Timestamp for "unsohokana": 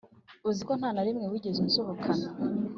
1.65-2.27